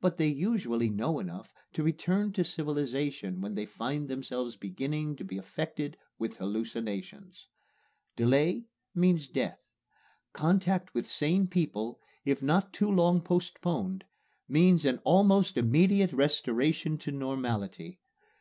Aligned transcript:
But 0.00 0.18
they 0.18 0.28
usually 0.28 0.88
know 0.88 1.18
enough 1.18 1.52
to 1.72 1.82
return 1.82 2.32
to 2.34 2.44
civilization 2.44 3.40
when 3.40 3.56
they 3.56 3.66
find 3.66 4.06
themselves 4.06 4.54
beginning 4.54 5.16
to 5.16 5.24
be 5.24 5.36
affected 5.36 5.96
with 6.16 6.36
hallucinations. 6.36 7.48
Delay 8.14 8.66
means 8.94 9.26
death. 9.26 9.58
Contact 10.32 10.94
with 10.94 11.10
sane 11.10 11.48
people, 11.48 11.98
if 12.24 12.40
not 12.40 12.72
too 12.72 12.88
long 12.88 13.20
postponed, 13.20 14.04
means 14.48 14.84
an 14.84 15.00
almost 15.02 15.56
immediate 15.56 16.12
restoration 16.12 16.96
to 16.98 17.10
normality. 17.10 17.98